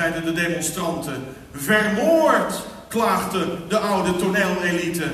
[0.00, 1.24] zeiden de demonstranten.
[1.52, 5.04] Vermoord, klaagde de oude toneelelite.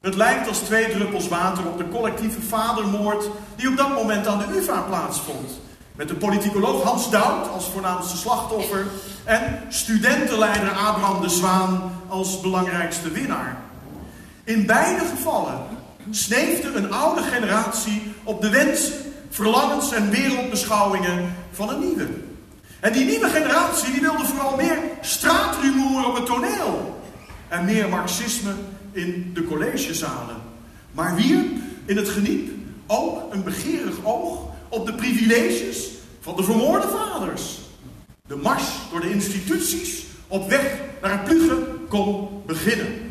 [0.00, 3.24] Het lijkt als twee druppels water op de collectieve vadermoord
[3.56, 5.50] die op dat moment aan de UvA plaatsvond.
[5.92, 8.86] Met de politicoloog Hans Dout als voornaamste slachtoffer
[9.24, 13.56] en studentenleider Abraham de Zwaan als belangrijkste winnaar.
[14.44, 15.58] In beide gevallen
[16.10, 18.94] sneefde een oude generatie op de wensen,
[19.30, 22.06] verlangens en wereldbeschouwingen van een nieuwe.
[22.84, 27.00] En die nieuwe generatie die wilde vooral meer straatrumoer op het toneel
[27.48, 28.52] en meer marxisme
[28.92, 30.36] in de collegezalen.
[30.92, 31.46] Maar wierp
[31.84, 32.50] in het geniep
[32.86, 34.38] ook een begeerig oog
[34.68, 35.88] op de privileges
[36.20, 37.58] van de vermoorde vaders.
[38.26, 43.10] De mars door de instituties op weg naar het plugen kon beginnen.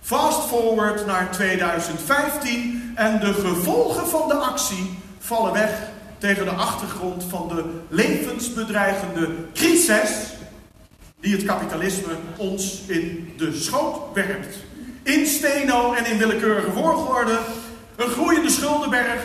[0.00, 7.24] Fast forward naar 2015 en de gevolgen van de actie vallen weg tegen de achtergrond
[7.28, 10.10] van de levensbedreigende crisis
[11.20, 14.56] die het kapitalisme ons in de schoot werpt.
[15.02, 17.38] In steno en in willekeurige volgorde,
[17.96, 19.22] een groeiende schuldenberg,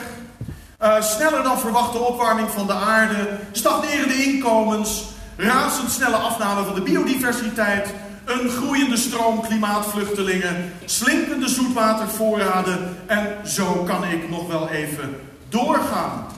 [0.81, 5.03] uh, sneller dan verwachte opwarming van de aarde, stagnerende inkomens,
[5.35, 7.93] razendsnelle afname van de biodiversiteit,
[8.25, 15.15] een groeiende stroom klimaatvluchtelingen, slinkende zoetwatervoorraden en zo kan ik nog wel even
[15.49, 16.30] doorgaan.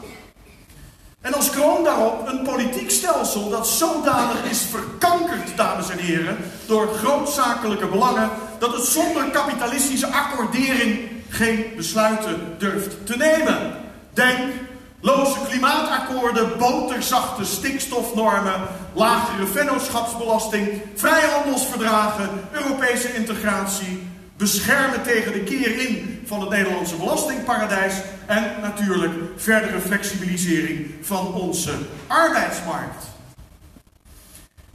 [1.24, 6.88] En als kroon daarop een politiek stelsel dat zodanig is verkankerd, dames en heren, door
[6.88, 8.30] grootzakelijke belangen,
[8.60, 13.74] dat het zonder kapitalistische accordering geen besluiten durft te nemen.
[14.14, 14.54] Denk
[15.00, 18.62] loze klimaatakkoorden, boterzachte stikstofnormen,
[18.94, 24.08] lagere vennootschapsbelasting, vrijhandelsverdragen, Europese integratie,
[24.44, 27.94] beschermen tegen de keer in van het Nederlandse belastingparadijs
[28.26, 31.72] en natuurlijk verdere flexibilisering van onze
[32.08, 33.06] arbeidsmarkt.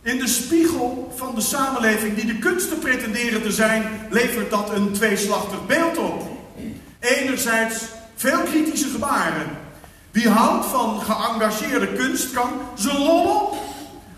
[0.02, 4.92] In de spiegel van de samenleving die de kunsten pretenderen te zijn, levert dat een
[4.92, 6.22] tweeslachtig beeld op.
[7.00, 7.84] Enerzijds
[8.16, 9.46] veel kritische gebaren.
[10.10, 13.58] Wie houdt van geëngageerde kunst kan zijn lol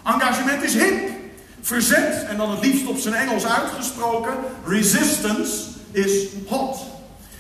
[0.05, 1.20] Engagement is hip.
[1.61, 4.35] Verzet, en dan het liefst op zijn Engels uitgesproken,
[4.67, 5.53] resistance
[5.93, 6.79] is hot.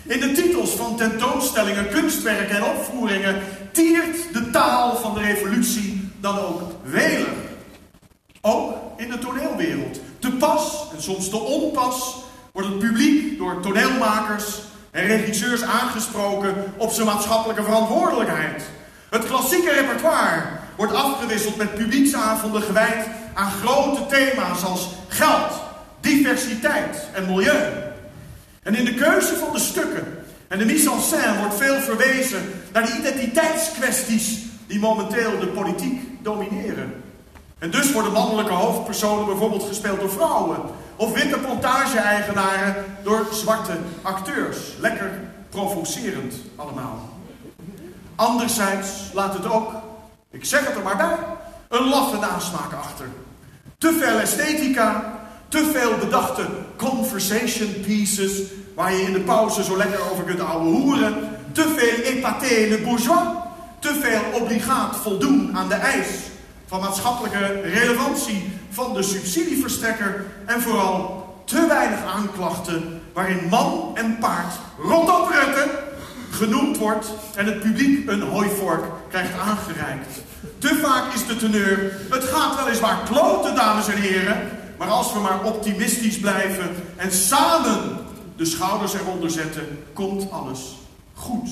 [0.02, 3.42] In de titels van tentoonstellingen, kunstwerken en opvoeringen
[3.72, 7.28] tiert de taal van de revolutie dan ook welig.
[8.40, 10.00] Ook in de toneelwereld.
[10.18, 12.16] Te pas en soms te onpas
[12.52, 14.44] wordt het publiek door toneelmakers
[14.90, 18.62] en regisseurs aangesproken op zijn maatschappelijke verantwoordelijkheid.
[19.10, 20.42] Het klassieke repertoire
[20.76, 25.52] wordt afgewisseld met publieksavonden gewijd aan grote thema's als geld,
[26.00, 27.68] diversiteit en milieu.
[28.62, 32.52] En in de keuze van de stukken en de mise en scène wordt veel verwezen
[32.72, 37.02] naar de identiteitskwesties die momenteel de politiek domineren.
[37.58, 40.58] En dus worden mannelijke hoofdpersonen bijvoorbeeld gespeeld door vrouwen.
[40.96, 44.58] Of witte plantage-eigenaren door zwarte acteurs.
[44.78, 45.10] Lekker
[45.48, 47.08] provocerend allemaal.
[48.14, 49.72] Anderzijds laat het ook,
[50.30, 51.16] ik zeg het er maar bij,
[51.70, 53.06] een laffe nasmaak achter.
[53.78, 58.42] Te veel esthetica, te veel bedachte conversation pieces,
[58.74, 61.14] waar je in de pauze zo lekker over kunt ouwe hoeren.
[61.52, 63.28] Te veel épaté le bourgeois,
[63.78, 66.08] te veel obligaat voldoen aan de eis
[66.66, 74.54] van maatschappelijke relevantie van de subsidieverstrekker en vooral te weinig aanklachten waarin man en paard
[74.78, 75.49] rondop rukken
[76.40, 77.06] genoemd wordt
[77.36, 80.22] en het publiek een hooivork krijgt aangereikt.
[80.58, 84.48] Te vaak is de teneur, het gaat weliswaar kloten, dames en heren,
[84.78, 87.98] maar als we maar optimistisch blijven en samen
[88.36, 90.60] de schouders eronder zetten, komt alles
[91.14, 91.48] goed.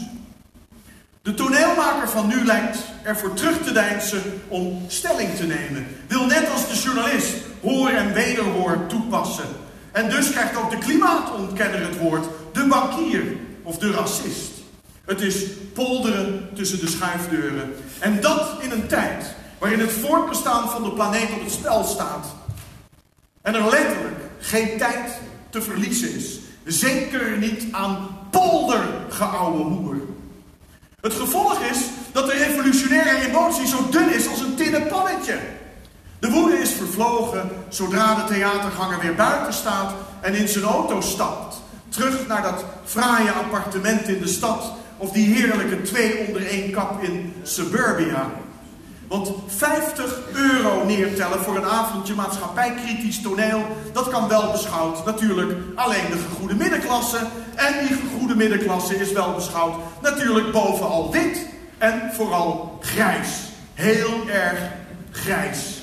[1.22, 5.86] De toneelmaker van nu lijkt ervoor terug te deinsen om stelling te nemen.
[6.06, 9.48] Wil net als de journalist hoor en wederhoor toepassen.
[9.92, 13.22] En dus krijgt ook de klimaatontkenner het woord, de bankier
[13.62, 14.57] of de racist.
[15.08, 17.74] Het is polderen tussen de schuifdeuren.
[17.98, 22.26] En dat in een tijd waarin het voortbestaan van de planeet op het spel staat.
[23.42, 25.10] En er letterlijk geen tijd
[25.50, 26.38] te verliezen is.
[26.64, 29.96] Zeker niet aan poldergeouwe hoer.
[31.00, 31.78] Het gevolg is
[32.12, 35.38] dat de revolutionaire emotie zo dun is als een tinnen pannetje.
[36.18, 41.56] De woede is vervlogen zodra de theaterganger weer buiten staat en in zijn auto stapt.
[41.88, 47.02] Terug naar dat fraaie appartement in de stad of die heerlijke twee onder één kap
[47.02, 48.30] in suburbia.
[49.08, 56.10] Want 50 euro neertellen voor een avondje maatschappijkritisch toneel, dat kan wel beschouwd natuurlijk alleen
[56.10, 57.18] de gegoede middenklasse.
[57.54, 61.46] En die gegoede middenklasse is wel beschouwd natuurlijk bovenal wit
[61.78, 63.28] en vooral grijs.
[63.74, 64.58] Heel erg
[65.10, 65.82] grijs.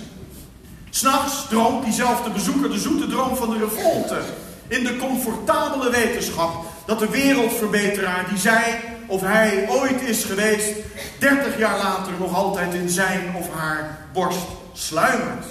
[0.89, 4.19] S'nachts droomt diezelfde bezoeker de zoete droom van de revolte.
[4.67, 10.73] In de comfortabele wetenschap dat de wereldverbeteraar die zij of hij ooit is geweest,
[11.19, 15.45] 30 jaar later nog altijd in zijn of haar borst sluimert.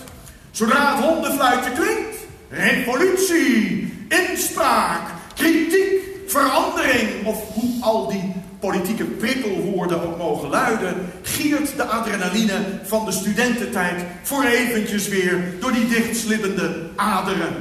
[0.51, 2.17] Zodra het hondenfluitje klinkt,
[2.49, 5.01] revolutie, inspraak,
[5.35, 13.05] kritiek, verandering of hoe al die politieke prikkelwoorden ook mogen luiden, giert de adrenaline van
[13.05, 17.55] de studententijd voor eventjes weer door die dichtslibbende aderen.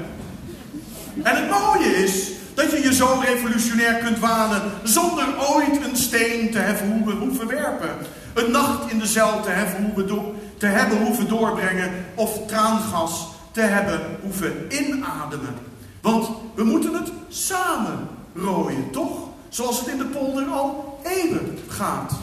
[1.23, 6.51] En het mooie is dat je je zo revolutionair kunt wanen zonder ooit een steen
[6.51, 7.89] te hebben hoeven werpen.
[8.33, 13.61] Een nacht in de cel te hebben, hoeven te hebben hoeven doorbrengen of traangas te
[13.61, 15.55] hebben hoeven inademen.
[16.01, 19.27] Want we moeten het samen rooien, toch?
[19.49, 22.13] Zoals het in de polder al eeuwen gaat.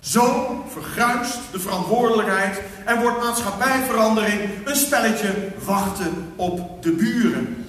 [0.00, 5.34] Zo vergruist de verantwoordelijkheid en wordt maatschappijverandering een spelletje
[5.64, 7.65] wachten op de buren.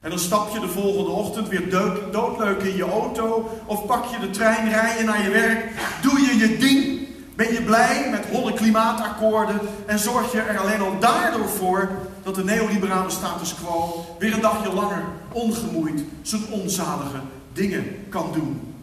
[0.00, 4.04] En dan stap je de volgende ochtend weer dood, doodleuk in je auto of pak
[4.04, 5.70] je de trein, rij je naar je werk,
[6.02, 7.06] doe je je ding.
[7.36, 11.90] Ben je blij met holle klimaatakkoorden en zorg je er alleen al daardoor voor
[12.22, 17.20] dat de neoliberale status quo weer een dagje langer ongemoeid zijn onzalige
[17.52, 18.74] dingen kan doen.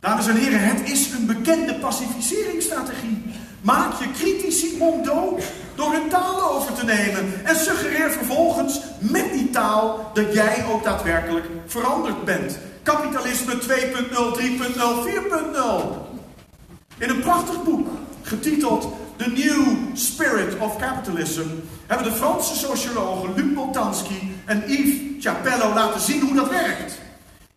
[0.00, 3.22] Dames en heren, het is een bekende pacificeringsstrategie.
[3.62, 5.42] Maak je critici monddood
[5.74, 7.44] door hun taal over te nemen.
[7.44, 12.58] En suggereer vervolgens met die taal dat jij ook daadwerkelijk veranderd bent.
[12.82, 16.02] Kapitalisme 2.0, 3.0, 4.0.
[16.98, 17.88] In een prachtig boek,
[18.22, 21.46] getiteld The New Spirit of Capitalism,
[21.86, 26.98] hebben de Franse sociologen Luc Boltanski en Yves Chapello laten zien hoe dat werkt.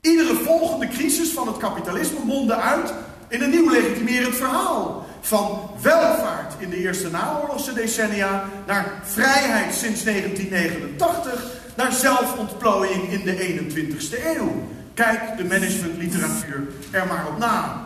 [0.02, 2.94] Iedere volgende crisis van het kapitalisme mondde uit
[3.28, 5.05] in een nieuw legitimerend verhaal.
[5.26, 11.44] Van welvaart in de eerste naoorlogse decennia naar vrijheid sinds 1989
[11.76, 14.70] naar zelfontplooiing in de 21ste eeuw.
[14.94, 17.86] Kijk de managementliteratuur er maar op na.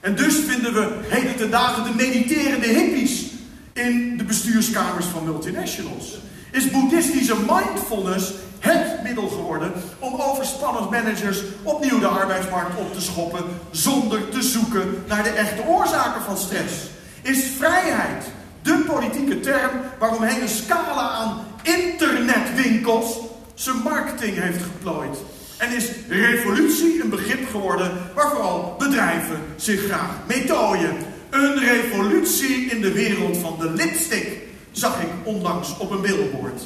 [0.00, 3.30] En dus vinden we heden ten dagen de mediterende hippies
[3.72, 6.18] in de bestuurskamers van multinationals.
[6.50, 8.32] Is boeddhistische mindfulness
[8.64, 15.04] het middel geworden om overspannen managers opnieuw de arbeidsmarkt op te schoppen zonder te zoeken
[15.08, 16.74] naar de echte oorzaken van stress?
[17.22, 18.24] Is vrijheid
[18.62, 23.18] de politieke term waaromheen een scala aan internetwinkels
[23.54, 25.18] zijn marketing heeft geplooid?
[25.58, 30.96] En is revolutie een begrip geworden waar vooral bedrijven zich graag mee tooien?
[31.30, 34.38] Een revolutie in de wereld van de lipstick
[34.72, 36.62] zag ik onlangs op een billboard.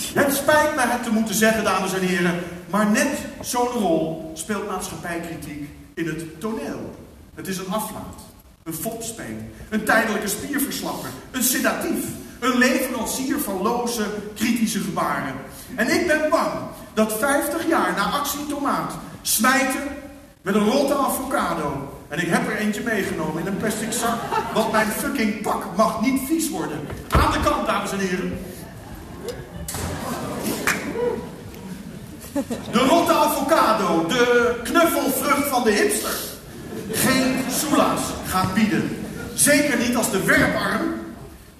[0.00, 2.40] Het spijt me het te moeten zeggen, dames en heren,
[2.70, 6.94] maar net zo'n rol speelt maatschappijkritiek in het toneel.
[7.34, 8.20] Het is een aflaat,
[8.62, 12.04] een fopspeen, een tijdelijke spierverslapper, een sedatief,
[12.40, 15.34] een leverancier van loze, kritische gebaren.
[15.74, 16.52] En ik ben bang
[16.94, 18.92] dat 50 jaar na actie tomaat
[19.22, 19.82] smijten
[20.42, 21.92] met een rotte avocado.
[22.08, 24.18] En ik heb er eentje meegenomen in een plastic zak,
[24.54, 26.80] want mijn fucking pak mag niet vies worden.
[27.08, 28.38] Aan de kant, dames en heren.
[32.70, 36.14] De rotte avocado, de knuffelvrucht van de hipster.
[36.92, 38.98] Geen soela's gaat bieden.
[39.34, 40.94] Zeker niet als de werparm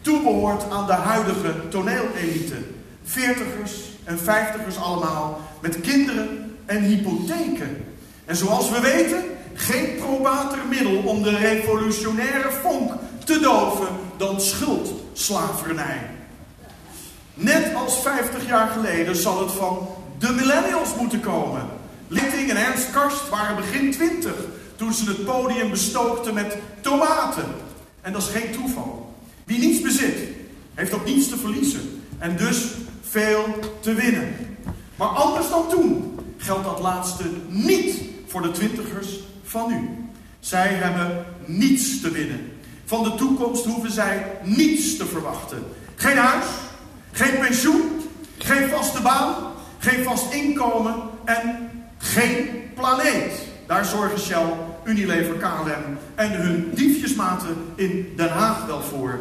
[0.01, 2.55] toebehoort aan de huidige toneelelite.
[3.05, 3.73] Veertigers
[4.05, 7.85] en vijftigers allemaal, met kinderen en hypotheken.
[8.25, 9.25] En zoals we weten,
[9.55, 12.93] geen probater middel om de revolutionaire vonk
[13.25, 16.18] te doven dan schuldslavernij.
[17.39, 21.67] Net als 50 jaar geleden zal het van de millennials moeten komen.
[22.09, 24.33] Litting en Ernst Karst waren begin 20
[24.77, 27.45] toen ze het podium bestookten met tomaten.
[28.01, 29.15] En dat is geen toeval.
[29.45, 30.19] Wie niets bezit,
[30.75, 32.03] heeft ook niets te verliezen.
[32.19, 32.67] En dus
[33.03, 33.45] veel
[33.81, 34.57] te winnen.
[34.97, 39.89] Maar anders dan toen geldt dat laatste niet voor de twintigers van nu.
[40.41, 42.53] Zij hebben niets te winnen.
[42.85, 45.65] Van de toekomst hoeven zij niets te verwachten.
[45.95, 46.47] Geen huis,
[47.19, 47.83] geen pensioen,
[48.39, 49.35] geen vaste baan,
[49.79, 50.95] geen vast inkomen
[51.25, 53.33] en geen planeet.
[53.67, 54.53] Daar zorgen Shell,
[54.85, 59.19] Unilever, KLM en hun diefjesmaten in Den Haag wel voor.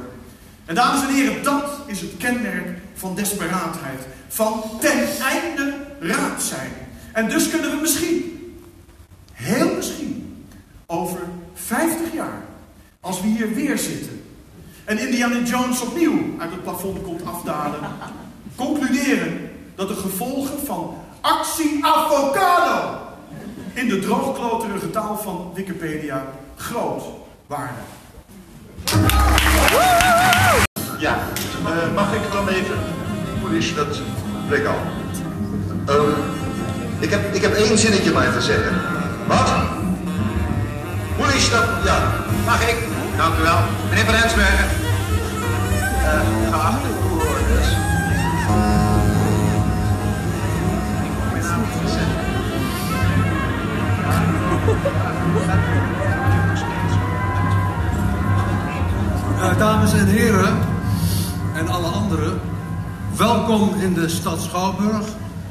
[0.65, 4.07] En dames en heren, dat is het kenmerk van desperaatheid.
[4.27, 6.71] Van ten einde raad zijn.
[7.13, 8.53] En dus kunnen we misschien,
[9.31, 10.45] heel misschien,
[10.85, 11.19] over
[11.53, 12.41] 50 jaar,
[12.99, 14.16] als we hier weer zitten,
[14.87, 17.79] en Indiana Jones opnieuw uit het plafond komt afdalen,
[18.55, 22.97] concluderen dat de gevolgen van actie avocado
[23.73, 26.25] in de droogkloterige taal van Wikipedia
[26.55, 27.03] groot
[27.47, 27.75] waren.
[30.99, 31.17] Ja,
[31.67, 32.77] Uh, mag ik dan even,
[33.41, 34.01] politie, dat
[34.47, 34.75] bleek al.
[35.89, 36.17] Uh,
[36.99, 38.81] ik, heb, ik heb één zinnetje maar te zeggen.
[39.27, 39.51] Wat?
[41.17, 42.11] Politie, dat, ja.
[42.45, 42.75] Mag ik?
[43.17, 43.57] Dank u wel.
[43.89, 44.76] Meneer Van Hensbergen.
[46.07, 47.67] Geachte toehoorders.
[51.03, 52.25] Ik moet mijn naam niet zeggen.
[59.39, 60.57] Uh, dames en heren
[61.55, 62.39] en alle anderen,
[63.17, 65.05] welkom in de stad Schouwburg.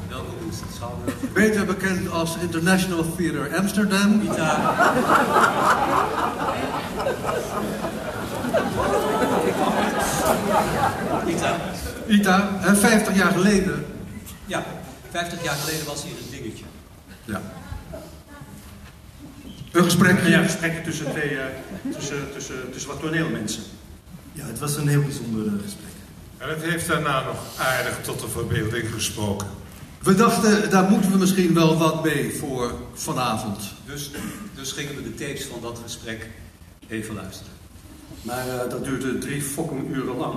[0.09, 1.15] Welkom in de stad Schouwburg.
[1.33, 4.21] Beter bekend als International Theater Amsterdam.
[4.21, 4.75] ITA.
[12.07, 12.15] ITA.
[12.15, 12.59] ITA.
[12.65, 13.85] En 50 jaar geleden.
[14.45, 14.65] Ja,
[15.11, 16.63] 50 jaar geleden was hier een dingetje.
[17.25, 17.41] Ja.
[19.71, 20.27] Een gesprek.
[20.27, 21.41] Ja, gesprekken tussen, twee, uh,
[21.93, 23.63] tussen, tussen, tussen wat toneelmensen.
[24.31, 25.91] Ja, het was een heel bijzonder uh, gesprek.
[26.37, 29.47] En het heeft daarna nog aardig tot de verbeelding gesproken.
[30.01, 33.59] We dachten, daar moeten we misschien wel wat mee voor vanavond.
[33.85, 34.11] Dus,
[34.55, 36.29] dus gingen we de tapes van dat gesprek
[36.87, 37.56] even luisteren.
[38.27, 40.35] Maar uh, dat duurde drie fucking uren lang.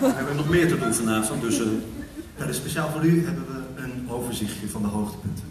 [0.00, 1.58] we hebben nog meer te doen vanavond, dus...
[1.58, 1.66] Uh...
[2.38, 5.44] Ja, dus speciaal voor u hebben we een overzichtje van de hoogtepunten.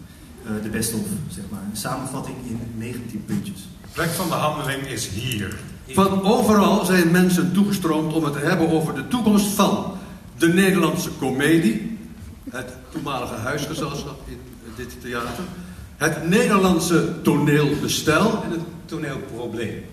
[0.44, 1.60] Uh, de best of, zeg maar.
[1.70, 3.68] Een samenvatting in 19 puntjes.
[3.82, 5.56] De plek van de handeling is hier.
[5.88, 9.92] Van overal zijn mensen toegestroomd om het te hebben over de toekomst van
[10.38, 11.98] de Nederlandse komedie,
[12.50, 14.38] het toenmalige huisgezelschap in
[14.76, 15.44] dit theater,
[15.96, 19.84] het Nederlandse toneelbestel en het toneelprobleem.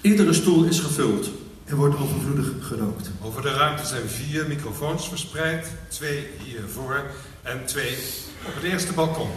[0.00, 1.30] Iedere stoel is gevuld.
[1.64, 3.10] Er wordt overvloedig gerookt.
[3.22, 7.04] Over de ruimte zijn vier microfoons verspreid, twee hiervoor
[7.42, 7.96] en twee
[8.46, 9.28] op het eerste balkon.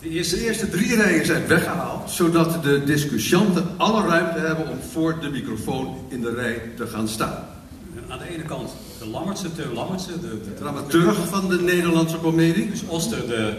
[0.00, 4.78] De eerste, de eerste drie rijen zijn weggehaald, zodat de discussianten alle ruimte hebben om
[4.92, 7.46] voor de microfoon in de rij te gaan staan.
[8.08, 12.70] Aan de ene kant de Lammertse, Teun Lammertse, de, de dramaturg van de Nederlandse komedie.
[12.70, 13.56] Dus Oster, de,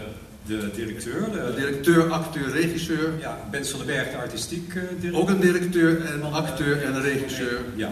[0.50, 1.30] de directeur.
[1.30, 3.18] De, de directeur, acteur, regisseur.
[3.20, 5.20] Ja, Bens van den Berg, de artistiek uh, directeur.
[5.20, 7.60] Ook een directeur en van, acteur uh, en een regisseur.
[7.74, 7.90] Ja.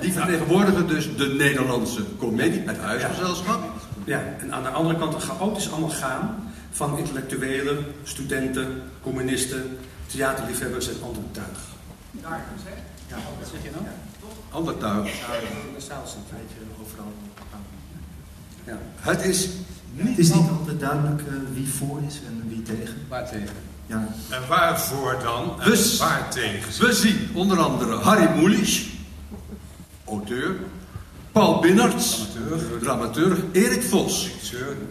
[0.00, 3.62] Die vertegenwoordigen dus de Nederlandse komedie, het huisgezelschap.
[4.04, 10.96] Ja, en aan de andere kant een chaotisch amalgaam van intellectuelen, studenten, communisten, theaterliefhebbers en
[11.02, 11.58] ander tuig.
[12.10, 12.72] Daar, zeg?
[13.08, 13.84] Ja, wat zeg je nou?
[13.84, 14.58] Ja, toch?
[14.58, 15.06] Ander tuig.
[15.06, 17.12] Ja, in de zaal zit, weet je, overal.
[18.64, 18.78] Ja.
[19.00, 19.48] Het is
[19.96, 22.94] het is niet altijd duidelijk uh, wie voor is en wie tegen.
[23.08, 23.56] Waar tegen?
[23.86, 24.08] Ja.
[24.30, 25.60] En waarvoor dan?
[25.60, 26.86] En dus, waar tegen?
[26.86, 28.86] We zien onder andere Harry Mulisch,
[30.04, 30.56] auteur.
[31.32, 32.82] Paul Binnerts, dramaturg.
[32.82, 33.38] dramaturg.
[33.52, 34.30] Erik Vos,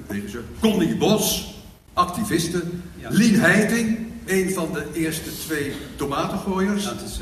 [0.08, 0.43] regisseur.
[0.60, 1.53] Connie Bos,
[1.93, 2.63] activiste.
[2.96, 3.10] Ja.
[3.10, 6.86] Lien Heiting, een van de eerste twee tomatengooiers.
[6.86, 7.20] Het is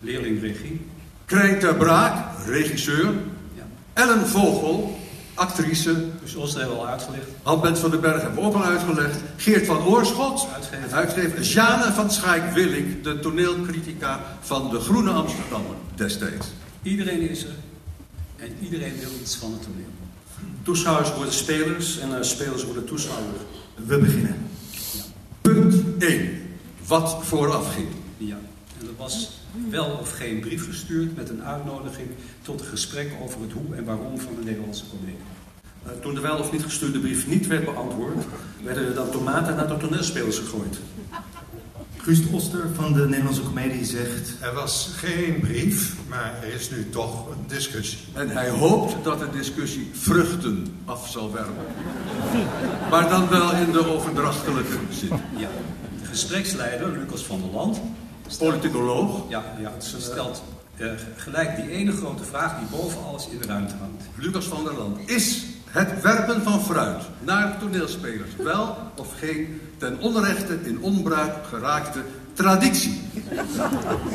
[0.00, 0.80] leerlingregie.
[1.24, 3.12] Krijn ter Braak, regisseur.
[3.54, 3.62] Ja.
[3.92, 4.98] Ellen Vogel,
[5.42, 5.94] actrice.
[6.22, 7.26] Dus ons hebben we al uitgelegd.
[7.42, 9.16] Albert van den Berg hebben we ook al uitgelegd.
[9.36, 10.92] Geert van Oorschot, uitgever.
[10.92, 11.40] uitgever.
[11.40, 16.46] Jeanne van Schaik-Willink, de toneelcritica van de Groene Amsterdammer destijds.
[16.82, 17.54] Iedereen is er
[18.42, 19.90] en iedereen wil iets van het toneel.
[20.62, 23.38] Toeschouwers worden spelers en uh, spelers worden toeschouwers.
[23.74, 24.36] We beginnen.
[24.92, 25.02] Ja.
[25.40, 26.30] Punt 1.
[26.86, 27.88] Wat vooraf ging.
[28.16, 28.38] Ja,
[28.80, 29.30] en er was
[29.70, 32.08] wel of geen brief gestuurd met een uitnodiging
[32.42, 35.16] tot een gesprek over het hoe en waarom van de Nederlandse comedie.
[35.86, 38.24] Uh, toen de wel of niet gestuurde brief niet werd beantwoord,
[38.62, 40.78] werden er dan tomaten naar de toneelspelers gegooid.
[41.96, 44.34] Guus Oster van de Nederlandse Comedie zegt...
[44.40, 47.98] Er was geen brief, maar er is nu toch een discussie.
[48.12, 51.64] En hij hoopt dat de discussie vruchten af zal werpen.
[52.90, 55.08] maar dan wel in de overdrachtelijke zin.
[55.36, 55.48] Ja,
[56.00, 57.80] de gespreksleider, Lucas van der Land...
[58.38, 59.28] Politicoloog.
[59.28, 60.42] Ja, ja stelt
[60.76, 64.02] uh, gelijk die ene grote vraag die boven alles in de ruimte hangt.
[64.14, 65.10] Lucas van der Land.
[65.10, 72.04] Is het werpen van fruit naar toneelspelers wel of geen ten onrechte in onbruik geraakte
[72.32, 73.00] traditie?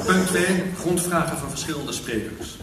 [0.06, 0.64] Punt 2.
[0.78, 2.58] Grondvragen van verschillende sprekers.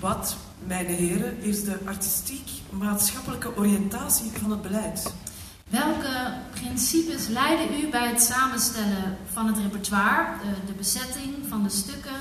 [0.00, 0.36] Wat,
[0.66, 5.12] mijn heren, is de artistiek-maatschappelijke oriëntatie van het beleid?
[5.70, 11.70] Welke principes leiden u bij het samenstellen van het repertoire, de, de bezetting van de
[11.70, 12.20] stukken,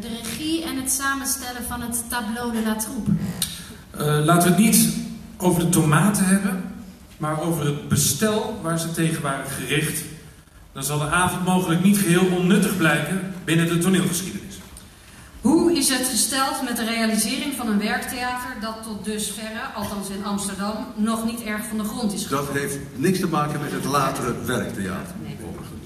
[0.00, 3.10] de regie en het samenstellen van het tableau de la troupe?
[3.10, 4.96] Uh, laten we het niet
[5.36, 6.74] over de tomaten hebben,
[7.16, 10.04] maar over het bestel waar ze tegen waren gericht.
[10.72, 14.45] Dan zal de avond mogelijk niet geheel onnuttig blijken binnen de toneelgeschiedenis.
[15.46, 20.24] Hoe is het gesteld met de realisering van een werktheater dat tot dusverre, althans in
[20.24, 22.52] Amsterdam, nog niet erg van de grond is gekomen?
[22.52, 25.14] Dat heeft niks te maken met het latere werktheater.
[25.22, 25.36] Nee.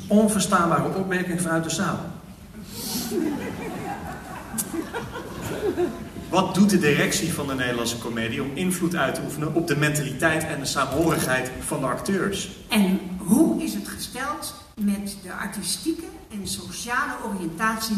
[0.07, 1.99] Onverstaanbare opmerking vanuit de zaal.
[6.29, 9.77] Wat doet de directie van de Nederlandse Comedie om invloed uit te oefenen op de
[9.77, 12.51] mentaliteit en de saamhorigheid van de acteurs?
[12.69, 17.97] En hoe is het gesteld met de artistieke en sociale oriëntatie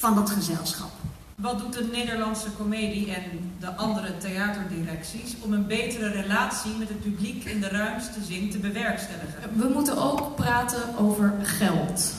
[0.00, 0.90] van dat gezelschap?
[1.34, 3.22] Wat doet de Nederlandse Comedie en
[3.60, 8.58] de andere theaterdirecties om een betere relatie met het publiek in de ruimste zin te
[8.58, 9.42] bewerkstelligen?
[9.56, 12.12] We moeten ook praten over geld.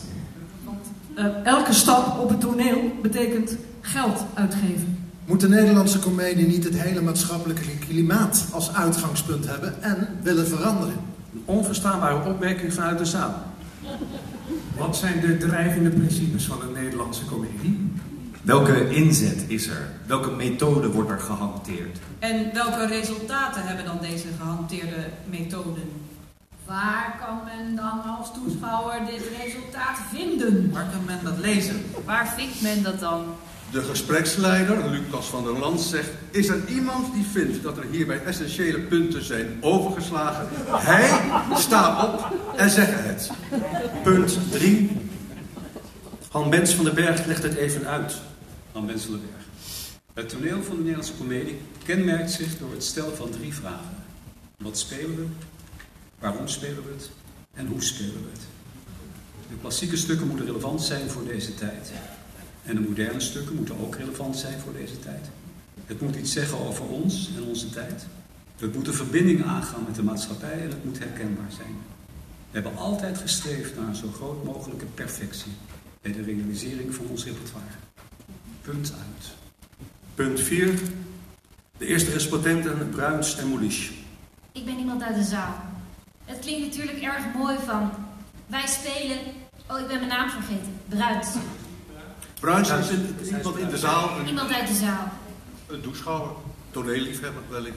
[0.63, 5.09] Want uh, elke stap op het toneel betekent geld uitgeven.
[5.25, 10.95] Moet de Nederlandse comedie niet het hele maatschappelijke klimaat als uitgangspunt hebben en willen veranderen?
[11.33, 13.33] Een onverstaanbare opmerking vanuit de zaal.
[14.81, 17.91] Wat zijn de drijvende principes van de Nederlandse comedie?
[18.41, 19.88] Welke inzet is er?
[20.05, 21.97] Welke methode wordt er gehanteerd?
[22.19, 25.91] En welke resultaten hebben dan deze gehanteerde methoden?
[26.65, 30.71] Waar kan men dan als toeschouwer dit resultaat vinden?
[30.71, 31.75] Waar kan men dat lezen?
[32.05, 33.23] Waar vindt men dat dan?
[33.71, 36.09] De gespreksleider, Lucas van der Land, zegt...
[36.31, 40.47] Is er iemand die vindt dat er hierbij essentiële punten zijn overgeslagen?
[40.67, 43.31] Hij staat op en zegt het.
[44.03, 44.97] Punt 3.
[46.29, 48.15] Han Bens van den Berg legt het even uit.
[48.71, 49.45] Han Bens van den Berg.
[50.13, 53.95] Het toneel van de Nederlandse komedie kenmerkt zich door het stellen van drie vragen.
[54.57, 55.25] Wat spelen we?
[56.19, 57.09] Waarom spelen we het?
[57.53, 58.41] En hoe spelen we het?
[59.49, 61.91] De klassieke stukken moeten relevant zijn voor deze tijd.
[62.65, 65.29] En de moderne stukken moeten ook relevant zijn voor deze tijd.
[65.85, 68.05] Het moet iets zeggen over ons en onze tijd.
[68.57, 71.75] Het moet een verbinding aangaan met de maatschappij en het moet herkenbaar zijn.
[72.51, 75.51] We hebben altijd gestreefd naar een zo groot mogelijke perfectie
[76.01, 77.71] bij de realisering van ons repertoire.
[78.61, 79.31] Punt uit.
[80.15, 80.79] Punt 4.
[81.77, 83.91] De eerste respondenten Bruins en Moulisch.
[84.51, 85.55] Ik ben iemand uit de zaal.
[86.25, 87.91] Het klinkt natuurlijk erg mooi van
[88.45, 89.17] wij spelen.
[89.69, 90.74] Oh, ik ben mijn naam vergeten.
[90.89, 91.27] Bruins.
[92.41, 92.69] Bruins
[93.21, 94.19] is iemand in de zaal.
[94.19, 95.11] Een, Iemand uit de zaal.
[95.67, 96.31] een toeschouwer,
[96.71, 97.75] toneelliefhebber wellicht.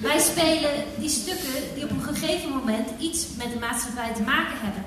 [0.00, 4.58] Wij spelen die stukken die op een gegeven moment iets met de maatschappij te maken
[4.60, 4.84] hebben.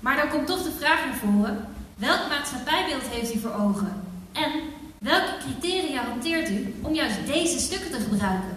[0.00, 4.02] Maar dan komt toch de vraag naar voren: welk maatschappijbeeld heeft u voor ogen?
[4.32, 4.50] En
[4.98, 8.56] welke criteria hanteert u om juist deze stukken te gebruiken?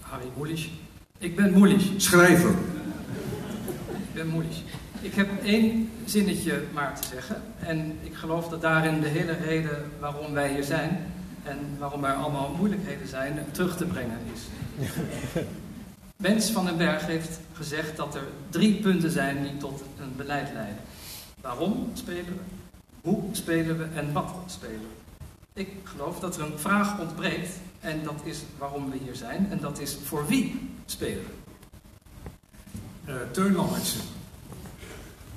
[0.00, 0.68] Harry Moelisch.
[1.18, 1.86] Ik ben Moelisch.
[1.96, 2.50] Schrijver.
[3.90, 4.62] Ik ben Moelisch.
[5.02, 7.42] Ik heb één zinnetje maar te zeggen.
[7.58, 11.12] En ik geloof dat daarin de hele reden waarom wij hier zijn
[11.42, 14.40] en waarom er allemaal moeilijkheden zijn, terug te brengen is.
[16.16, 20.52] Mens van den Berg heeft gezegd dat er drie punten zijn die tot een beleid
[20.52, 20.80] leiden.
[21.40, 22.40] Waarom spelen we?
[23.00, 25.60] Hoe spelen we en wat spelen we?
[25.60, 29.58] Ik geloof dat er een vraag ontbreekt en dat is waarom we hier zijn en
[29.60, 31.40] dat is voor wie spelen we?
[33.12, 34.00] Uh, Teun Lammertsen.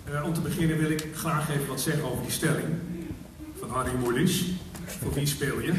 [0.09, 2.67] Uh, om te beginnen wil ik graag even wat zeggen over die stelling
[3.59, 4.45] van Harry Moelis.
[4.85, 5.73] Voor wie speel je?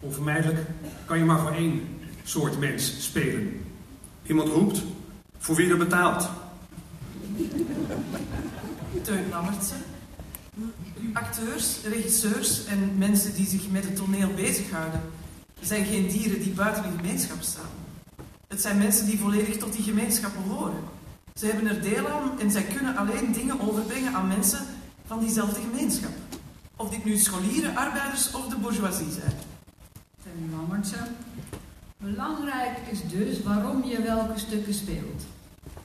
[0.00, 0.58] Onvermijdelijk
[1.04, 1.88] kan je maar voor één
[2.24, 3.64] soort mens spelen.
[4.26, 4.82] Iemand roept,
[5.38, 6.28] voor wie er betaalt.
[9.02, 9.82] Teun Lammertsen.
[11.12, 15.00] Acteurs, regisseurs en mensen die zich met het toneel bezighouden,
[15.60, 17.70] zijn geen dieren die buiten een gemeenschap staan.
[18.48, 20.84] Het zijn mensen die volledig tot die gemeenschap behoren.
[21.34, 24.60] Ze hebben er deel aan en zij kunnen alleen dingen overbrengen aan mensen
[25.06, 26.12] van diezelfde gemeenschap.
[26.76, 29.32] Of dit nu scholieren, arbeiders of de bourgeoisie zijn.
[30.22, 31.06] Ten Lammertsen.
[31.96, 35.22] Belangrijk is dus waarom je welke stukken speelt.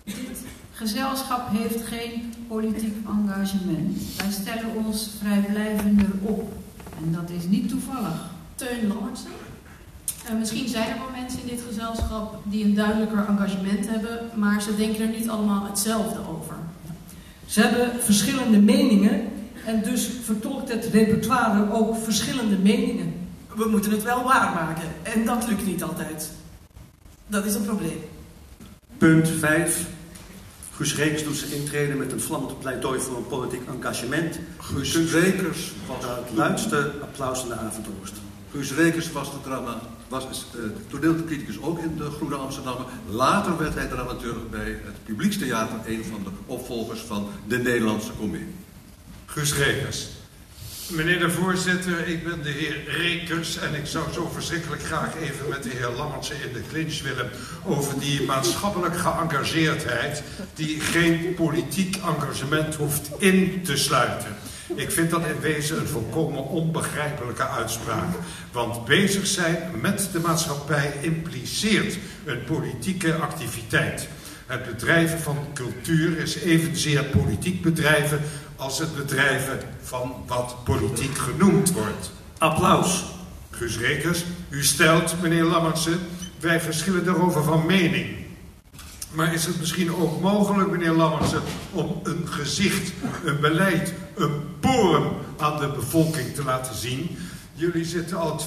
[0.03, 0.37] Dit
[0.71, 4.15] gezelschap heeft geen politiek engagement.
[4.17, 6.53] Wij stellen ons vrijblijvender op.
[6.97, 8.29] En dat is niet toevallig.
[8.55, 9.31] Teun Lammertsen.
[10.29, 14.61] Uh, misschien zijn er wel mensen in dit gezelschap die een duidelijker engagement hebben, maar
[14.61, 16.55] ze denken er niet allemaal hetzelfde over.
[17.45, 19.21] Ze hebben verschillende meningen
[19.65, 23.13] en dus vertolkt het repertoire ook verschillende meningen.
[23.55, 26.31] We moeten het wel waarmaken en dat lukt niet altijd.
[27.27, 27.99] Dat is een probleem.
[28.97, 29.85] Punt 5.
[30.71, 34.39] Guus Rekers doet zijn intreden met een vlammend pleidooi voor een politiek engagement.
[34.57, 38.13] Guus Rekers was het luidste applaus in de avondroost.
[38.51, 39.79] Guus Rekers was de drama,
[40.09, 42.85] was uh, toneelcriticus ook in de Groene Amsterdammer.
[43.09, 48.55] Later werd hij dramateur bij het Publiekstheater, een van de opvolgers van de Nederlandse Comedie.
[49.25, 50.07] Guus Rekers.
[50.87, 55.49] Meneer de voorzitter, ik ben de heer Rekers en ik zou zo verschrikkelijk graag even
[55.49, 57.29] met de heer Lammertsen in de clinch willen
[57.65, 64.35] over die maatschappelijk geëngageerdheid die geen politiek engagement hoeft in te sluiten.
[64.75, 68.15] Ik vind dat in wezen een volkomen onbegrijpelijke uitspraak.
[68.51, 74.07] Want bezig zijn met de maatschappij impliceert een politieke activiteit.
[74.45, 78.21] Het bedrijven van cultuur is evenzeer politiek bedrijven
[78.55, 82.11] als het bedrijven van wat politiek genoemd wordt.
[82.37, 83.05] Applaus.
[83.49, 85.99] Guus Rekers, u stelt, meneer Lammertsen,
[86.39, 88.16] wij verschillen daarover van mening.
[89.17, 92.91] Maar is het misschien ook mogelijk, meneer Lammertsen, om een gezicht,
[93.25, 97.17] een beleid, een porum aan de bevolking te laten zien?
[97.53, 98.39] Jullie zitten al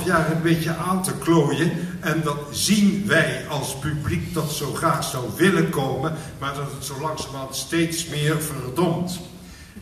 [0.00, 1.70] 2,5 jaar een beetje aan te klooien.
[2.00, 6.84] En dat zien wij als publiek dat zo graag zou willen komen, maar dat het
[6.84, 9.20] zo langzamerhand steeds meer verdomt.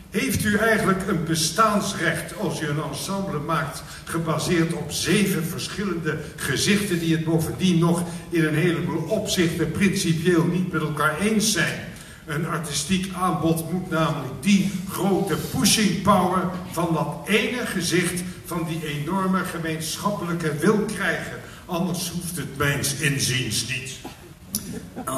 [0.09, 6.99] Heeft u eigenlijk een bestaansrecht als u een ensemble maakt gebaseerd op zeven verschillende gezichten
[6.99, 11.79] die het bovendien nog in een heleboel opzichten principieel niet met elkaar eens zijn?
[12.25, 18.87] Een artistiek aanbod moet namelijk die grote pushing power van dat ene gezicht van die
[18.87, 21.39] enorme gemeenschappelijke wil krijgen.
[21.65, 23.95] Anders hoeft het mijns inziens niet.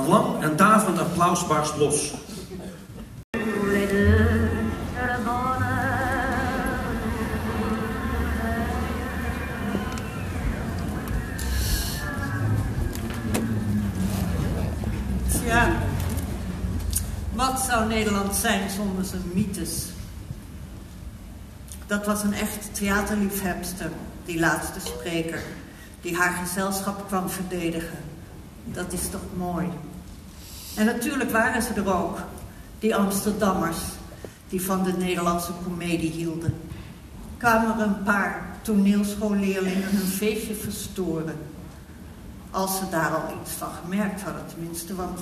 [0.07, 2.13] Lang en daverend applaus barst los.
[18.81, 19.85] Zonder zijn mythes?
[21.87, 23.91] Dat was een echt theaterliefhebster,
[24.25, 25.43] die laatste spreker,
[26.01, 27.97] die haar gezelschap kwam verdedigen.
[28.65, 29.67] Dat is toch mooi.
[30.75, 32.19] En natuurlijk waren ze er ook,
[32.79, 33.77] die Amsterdammers,
[34.49, 36.53] die van de Nederlandse komedie hielden.
[37.37, 41.35] Kwamen er een paar toneelschoolleerlingen hun feestje verstoren.
[42.51, 45.19] Als ze daar al iets van gemerkt hadden tenminste, want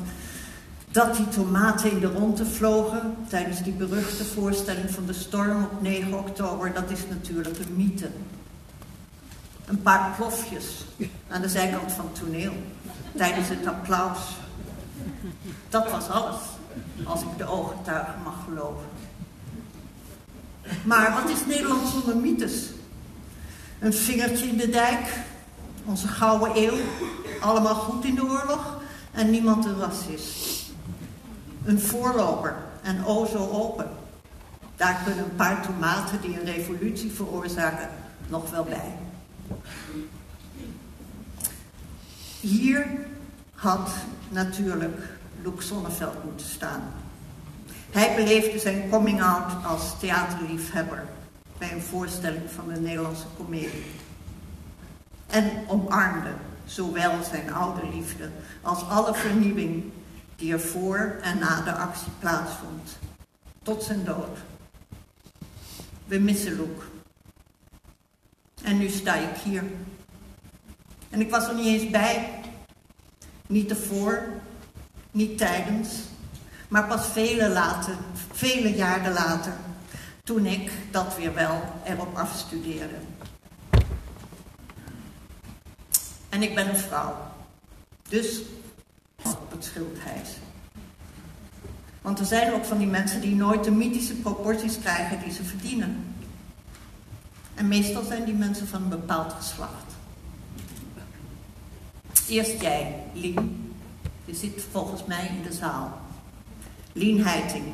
[0.92, 5.82] dat die tomaten in de ronde vlogen tijdens die beruchte voorstelling van de storm op
[5.82, 8.10] 9 oktober, dat is natuurlijk een mythe.
[9.66, 10.86] Een paar plofjes
[11.30, 12.54] aan de zijkant van het toneel
[13.16, 14.20] tijdens het applaus.
[15.70, 16.40] Dat was alles,
[17.04, 18.86] als ik de ooggetuigen mag geloven.
[20.84, 22.70] Maar wat is Nederland zonder mythes?
[23.80, 25.20] Een vingertje in de dijk,
[25.86, 26.78] onze gouden eeuw,
[27.42, 28.78] allemaal goed in de oorlog
[29.12, 30.59] en niemand een racist.
[31.66, 33.90] Een voorloper en o zo open.
[34.76, 37.90] Daar kunnen een paar tomaten die een revolutie veroorzaken
[38.28, 38.94] nog wel bij.
[42.40, 42.88] Hier
[43.56, 43.90] had
[44.30, 45.02] natuurlijk
[45.44, 46.82] Luc Sonneveld moeten staan.
[47.92, 51.06] Hij beleefde zijn coming out als theaterliefhebber
[51.58, 53.86] bij een voorstelling van de Nederlandse komedie.
[55.28, 56.32] En omarmde
[56.66, 58.30] zowel zijn oude liefde
[58.62, 59.92] als alle vernieuwing
[60.40, 62.98] die er voor en na de actie plaatsvond.
[63.64, 64.38] Tot zijn dood.
[66.06, 66.84] We missen Luc.
[68.64, 69.64] En nu sta ik hier.
[71.10, 72.42] En ik was er niet eens bij.
[73.48, 74.28] Niet ervoor,
[75.12, 75.90] niet tijdens,
[76.68, 77.96] maar pas vele, later,
[78.32, 79.54] vele jaren later,
[80.24, 82.96] toen ik dat weer wel erop afstudeerde.
[86.30, 87.16] En ik ben een vrouw.
[88.10, 88.42] Dus
[89.24, 89.72] op het.
[92.02, 95.44] Want er zijn ook van die mensen die nooit de mythische proporties krijgen die ze
[95.44, 96.14] verdienen.
[97.56, 99.86] En meestal zijn die mensen van een bepaald geslacht.
[102.28, 103.74] Eerst jij, Lien.
[104.26, 106.00] Je zit volgens mij in de zaal.
[106.94, 107.66] Lien Heiting.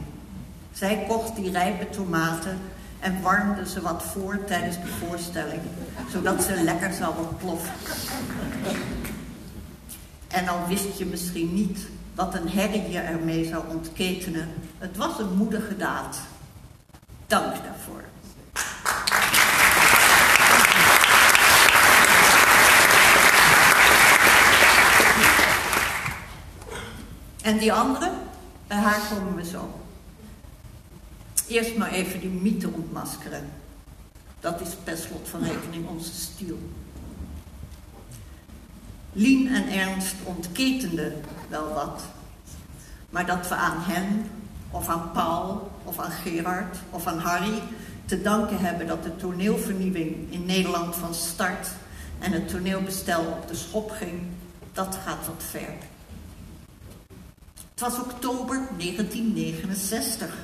[0.74, 2.60] Zij kocht die rijpe tomaten
[3.00, 5.62] en warmde ze wat voor tijdens de voorstelling,
[6.12, 7.74] zodat ze lekker zou ontploffen.
[10.36, 11.80] En al wist je misschien niet
[12.16, 16.18] wat een herrie je ermee zou ontketenen, het was een moedige daad.
[17.28, 18.04] Dank daarvoor.
[27.42, 28.12] En die andere,
[28.68, 29.80] bij haar komen we zo.
[31.48, 33.50] Eerst maar even die mythe ontmaskeren.
[34.40, 36.60] Dat is per slot van rekening onze stiel.
[39.18, 41.14] Lien en Ernst ontketenden
[41.50, 42.02] wel wat.
[43.10, 44.30] Maar dat we aan hen,
[44.72, 47.62] of aan Paul, of aan Gerard, of aan Harry
[48.06, 51.68] te danken hebben dat de toneelvernieuwing in Nederland van start
[52.20, 54.22] en het toneelbestel op de schop ging,
[54.74, 55.74] dat gaat wat ver.
[57.70, 60.36] Het was oktober 1969.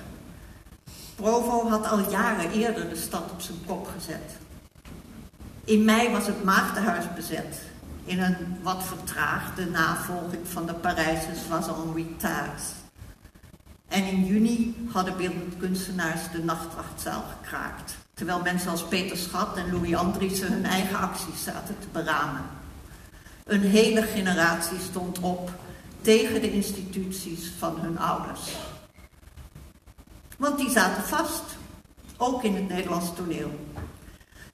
[1.16, 4.38] Provo had al jaren eerder de stad op zijn kop gezet.
[5.64, 7.71] In mei was het Maagdenhuis bezet,
[8.12, 12.62] in een wat vertraagde navolging van de Parijse Soissons Retard.
[13.88, 19.72] En in juni hadden beeldend kunstenaars de nachtwachtzaal gekraakt, terwijl mensen als Peter Schat en
[19.72, 22.42] Louis Andriessen hun eigen acties zaten te beramen.
[23.44, 25.52] Een hele generatie stond op
[26.02, 28.42] tegen de instituties van hun ouders.
[30.38, 31.44] Want die zaten vast,
[32.18, 33.60] ook in het Nederlands toneel.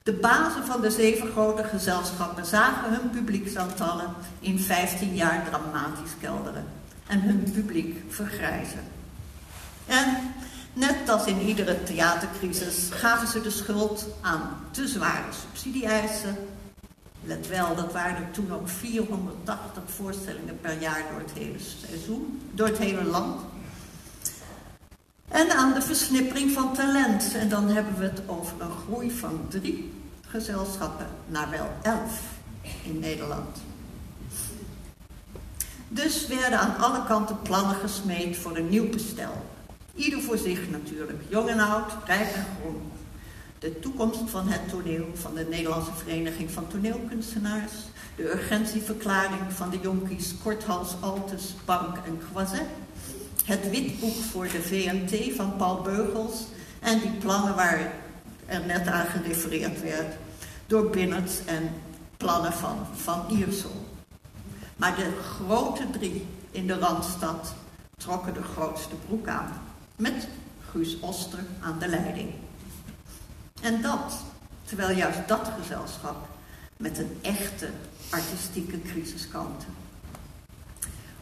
[0.08, 6.66] De bazen van de zeven grote gezelschappen zagen hun publieksaantallen in 15 jaar dramatisch kelderen
[7.08, 8.80] en hun publiek vergrijzen.
[9.86, 10.34] En
[10.74, 16.36] net als in iedere theatercrisis gaven ze de schuld aan te zware subsidie-eisen.
[17.24, 22.42] Let wel, dat waren er toen ook 480 voorstellingen per jaar door het hele seizoen,
[22.52, 23.42] door het hele land.
[25.28, 27.36] En aan de versnippering van talent.
[27.36, 29.97] En dan hebben we het over een groei van drie
[30.38, 32.22] gezelschappen naar wel elf
[32.84, 33.58] in Nederland.
[35.88, 39.46] Dus werden aan alle kanten plannen gesmeed voor een nieuw bestel.
[39.96, 42.92] Ieder voor zich natuurlijk, jong en oud, rijk en groen.
[43.60, 47.74] De toekomst van het toneel van de Nederlandse Vereniging van Toneelkunstenaars,
[48.16, 52.68] de urgentieverklaring van de jonkies Korthals, Altes, Bank en Croiset,
[53.46, 56.46] het witboek voor de VNT van Paul Beugels
[56.80, 57.94] en die plannen waar
[58.46, 60.16] er net aan gerefereerd werd
[60.68, 61.70] door Binnert en
[62.18, 63.86] plannen van Van Iersel.
[64.76, 67.54] Maar de grote drie in de Randstad
[67.98, 69.62] trokken de grootste broek aan,
[69.96, 70.28] met
[70.70, 72.34] Guus Oster aan de leiding.
[73.62, 74.14] En dat,
[74.64, 76.28] terwijl juist dat gezelschap
[76.78, 77.70] met een echte
[78.10, 79.66] artistieke crisis kampte.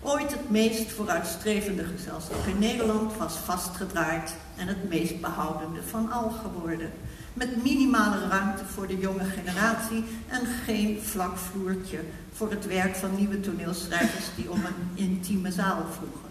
[0.01, 6.29] Ooit het meest vooruitstrevende gezelschap in Nederland was vastgedraaid en het meest behoudende van al
[6.29, 6.91] geworden.
[7.35, 11.99] Met minimale ruimte voor de jonge generatie en geen vlak vloertje
[12.33, 16.29] voor het werk van nieuwe toneelschrijvers die om een intieme zaal vroegen.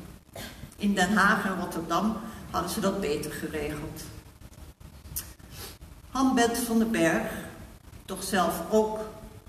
[0.76, 2.16] In Den Haag en Rotterdam
[2.50, 4.02] hadden ze dat beter geregeld.
[6.10, 7.32] Han Bent van den Berg,
[8.04, 8.98] toch zelf ook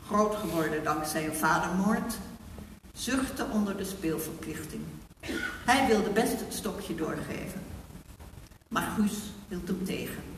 [0.08, 2.18] groot geworden dankzij een vadermoord,
[2.94, 4.82] zuchtte onder de speelverplichting.
[5.66, 7.62] Hij wilde best het stokje doorgeven.
[8.68, 9.14] Maar Guus
[9.48, 10.35] hield hem tegen.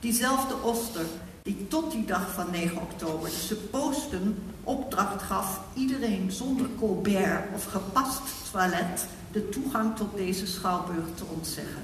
[0.00, 1.06] Diezelfde Oster
[1.42, 7.64] die tot die dag van 9 oktober de supposten opdracht gaf iedereen zonder colbert of
[7.64, 11.82] gepast toilet de toegang tot deze schouwburg te ontzeggen.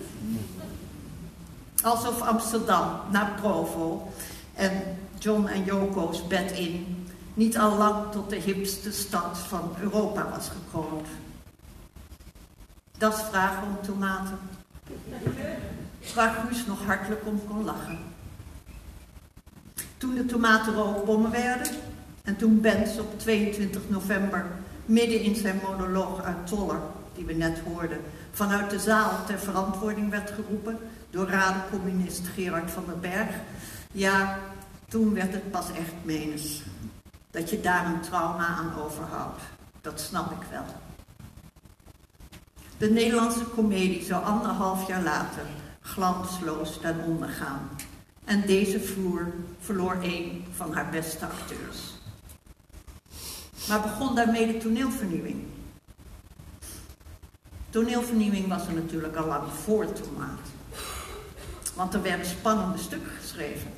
[1.83, 4.13] Alsof Amsterdam naar Provo
[4.55, 4.83] en
[5.19, 10.49] John en Joko's bed in niet al lang tot de hipste stad van Europa was
[10.49, 11.07] gekroond.
[12.99, 14.39] Dat is vragen om tomaten.
[16.13, 17.99] Waar nog hartelijk om kon lachen.
[19.97, 21.73] Toen de tomaten rookbommen werden
[22.25, 24.47] en toen Benz op 22 november
[24.85, 26.81] midden in zijn monoloog uit Toller,
[27.15, 28.01] die we net hoorden,
[28.33, 30.79] vanuit de zaal ter verantwoording werd geroepen
[31.11, 33.35] door radencommunist Gerard van der Berg,
[33.93, 34.39] ja,
[34.89, 36.63] toen werd het pas echt menens.
[37.31, 39.43] Dat je daar een trauma aan overhoudt,
[39.81, 40.65] dat snap ik wel.
[42.79, 45.43] De Nederlandse komedie zou anderhalf jaar later
[45.85, 47.71] glansloos ten onder gaan.
[48.25, 51.79] En deze vloer verloor een van haar beste acteurs.
[53.69, 55.45] Maar begon daarmee de toneelvernieuwing.
[57.71, 60.41] Toneelvernieuwing was er natuurlijk al lang voor Tomaat.
[61.75, 63.71] Want er werden spannende stukken geschreven.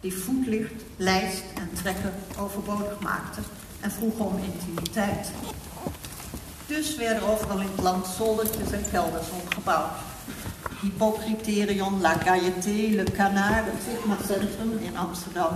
[0.00, 3.42] Die voetlicht, lijst en trekken overbodig maakten
[3.80, 5.30] en vroegen om intimiteit.
[6.66, 10.09] Dus werden overal in het land zoldertjes en kelders opgebouwd.
[10.80, 15.52] Hypocriterion, La Gaieté, Le Canard, het Sigma-centrum in Amsterdam.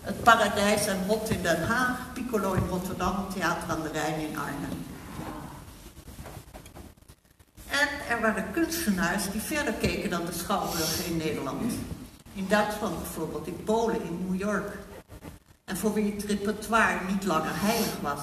[0.00, 4.38] Het Paradijs en Hot in Den Haag, Piccolo in Rotterdam, Theater aan de Rijn in
[4.38, 4.84] Arnhem.
[7.68, 11.72] En er waren kunstenaars die verder keken dan de schouwburgen in Nederland.
[12.34, 14.78] In Duitsland bijvoorbeeld, in Polen, in New York.
[15.64, 18.20] En voor wie het repertoire niet langer heilig was.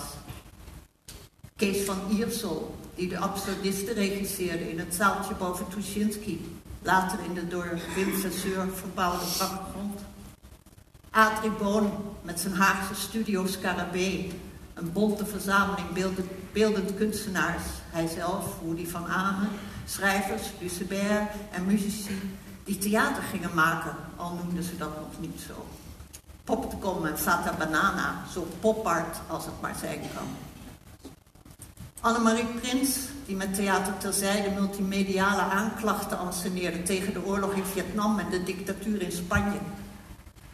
[1.61, 6.59] Kees van Iersel, die de absurdisten regisseerde in het zaaltje boven Tuschinski.
[6.81, 8.13] Later in de door Wim
[8.73, 9.99] verbouwde grond.
[11.09, 14.31] Adrie Boon met zijn Haagse studio Scarabée.
[14.73, 15.87] Een bonte verzameling
[16.51, 17.63] beeldend, kunstenaars.
[17.89, 19.49] Hijzelf, Woody van Amen,
[19.85, 22.19] schrijvers, Lucebert en muzici
[22.63, 25.65] die theater gingen maken, al noemden ze dat nog niet zo.
[26.43, 30.50] Poptecom en Fata Banana, zo popart als het maar zijn kan.
[32.03, 38.29] Annemarie Prins, die met Theater Terzijde multimediale aanklachten anseneerde tegen de oorlog in Vietnam en
[38.29, 39.57] de dictatuur in Spanje.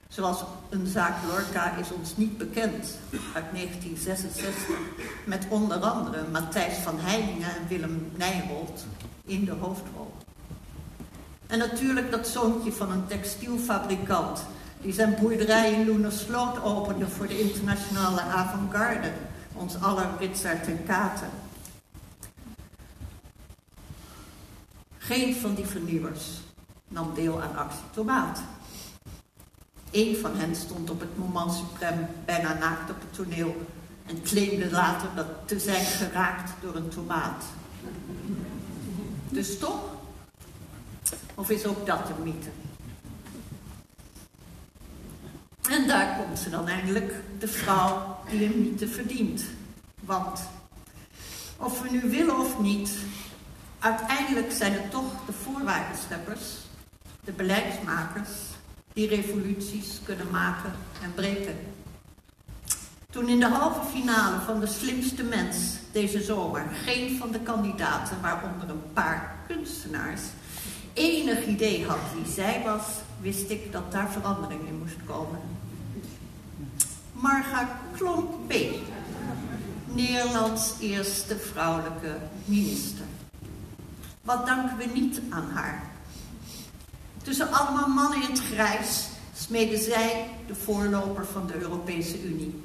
[0.08, 2.98] Zoals een zaak Lorca is ons niet bekend,
[3.34, 4.56] uit 1966,
[5.26, 8.86] met onder andere Matthijs van Heiningen en Willem Nijholt
[9.26, 10.14] in de hoofdrol.
[11.48, 14.46] En natuurlijk dat zoontje van een textielfabrikant
[14.82, 19.12] die zijn boerderij in Loenersloot opende voor de internationale avant-garde,
[19.58, 21.30] ons aller Ritsart en Katen.
[24.98, 26.42] Geen van die vernieuwers
[26.88, 28.40] nam deel aan actie Tomaat.
[29.92, 33.56] Eén van hen stond op het moment suprême bijna naakt op het toneel
[34.06, 37.44] en claimde later dat te zijn geraakt door een tomaat.
[39.30, 39.80] Dus toch?
[41.36, 42.50] Of is ook dat een mythe?
[45.70, 49.44] En daar komt ze dan eindelijk, de vrouw die mythe verdient.
[50.00, 50.40] Want,
[51.58, 52.92] of we nu willen of niet,
[53.80, 56.44] uiteindelijk zijn het toch de voorwaardenscheppers,
[57.24, 58.30] de beleidsmakers,
[58.94, 61.56] die revoluties kunnen maken en breken.
[63.10, 65.58] Toen in de halve finale van de slimste mens
[65.92, 70.22] deze zomer geen van de kandidaten, waaronder een paar kunstenaars,
[70.94, 72.86] enig idee had wie zij was,
[73.22, 75.57] wist ik dat daar verandering in moest komen.
[77.22, 78.54] Marga Klomp B.
[79.86, 83.06] Nederlands eerste vrouwelijke minister.
[84.22, 85.84] Wat danken we niet aan haar?
[87.24, 92.64] Tussen allemaal mannen in het grijs smeden zij de voorloper van de Europese Unie.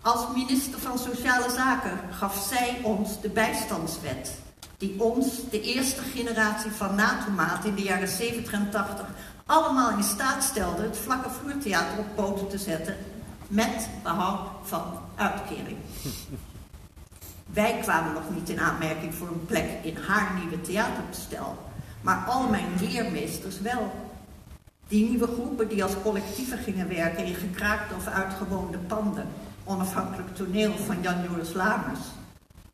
[0.00, 4.38] Als minister van Sociale Zaken gaf zij ons de bijstandswet,
[4.78, 9.06] die ons, de eerste generatie van NATO-maat in de jaren 70 en 80,
[9.46, 12.96] allemaal in staat stelde het vlakke vloertheater op poten te zetten,
[13.50, 14.82] met behoud van
[15.14, 15.76] uitkering.
[17.46, 21.58] Wij kwamen nog niet in aanmerking voor een plek in haar nieuwe theaterbestel,
[22.00, 23.92] maar al mijn leermeesters wel.
[24.88, 29.26] Die nieuwe groepen die als collectieven gingen werken in gekraakte of uitgewoonde panden,
[29.64, 32.00] onafhankelijk toneel van Jan-Joris Lamers,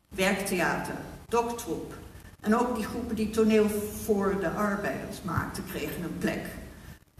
[0.09, 0.95] werktheater,
[1.27, 1.93] doktroep
[2.39, 3.69] en ook die groepen die toneel
[4.03, 6.45] voor de arbeiders maakten, kregen een plek.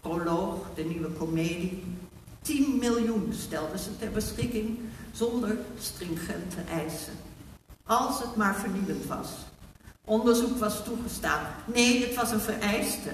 [0.01, 1.83] Proloog, de nieuwe komedie.
[2.47, 4.79] 10 miljoen stelden ze ter beschikking
[5.11, 7.13] zonder stringente eisen.
[7.83, 9.29] Als het maar vernieuwend was.
[10.05, 11.45] Onderzoek was toegestaan.
[11.65, 13.09] Nee, het was een vereiste.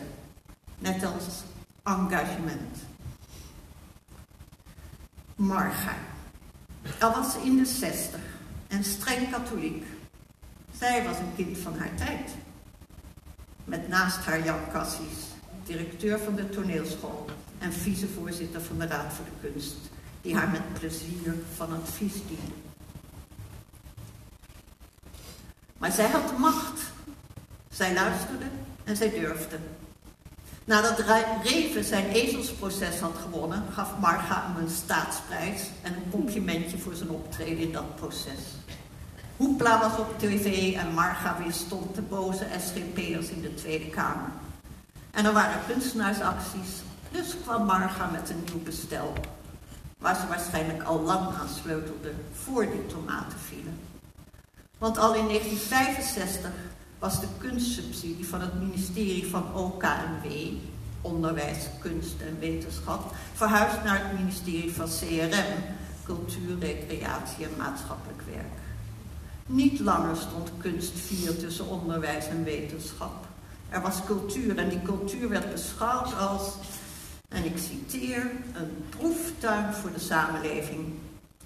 [0.80, 1.24] Net als
[1.84, 2.78] engagement.
[5.36, 5.96] Marga.
[7.00, 8.22] Al was in de zestig
[8.67, 9.86] en streng katholiek.
[10.78, 12.32] Zij was een kind van haar tijd.
[13.63, 15.17] Met naast haar Jan Cassies,
[15.65, 17.26] directeur van de toneelschool
[17.63, 19.76] en vicevoorzitter van de Raad voor de Kunst,
[20.21, 22.56] die haar met plezier van advies diende.
[25.78, 26.82] Maar zij had de macht.
[27.69, 28.45] Zij luisterde
[28.84, 29.58] en zij durfde.
[30.65, 31.04] Nadat
[31.43, 37.10] Reven zijn ezelsproces had gewonnen, gaf Marga hem een staatsprijs en een complimentje voor zijn
[37.10, 38.39] optreden in dat proces.
[39.38, 44.32] Hoepla was op tv en Marga weerstond de boze SGP'ers in de Tweede Kamer.
[45.12, 46.69] En er waren kunstenaarsacties,
[47.13, 49.13] dus kwam Marga met een nieuw bestel.
[49.97, 53.80] Waar ze waarschijnlijk al lang aan sleutelde voor die tomaten vielen.
[54.78, 56.52] Want al in 1965
[56.99, 60.28] was de kunstsubsidie van het ministerie van OKMW,
[61.02, 65.63] Onderwijs, Kunst en Wetenschap, verhuisd naar het ministerie van CRM,
[66.04, 68.62] Cultuur, Recreatie en Maatschappelijk Werk.
[69.45, 73.26] Niet langer stond kunst vier tussen onderwijs en wetenschap.
[73.73, 76.54] Er was cultuur en die cultuur werd beschouwd als,
[77.34, 80.93] en ik citeer, een proeftuin voor de samenleving.